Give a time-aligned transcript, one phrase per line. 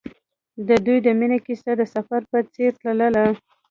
[0.67, 3.25] د دوی د مینې کیسه د سفر په څېر تلله.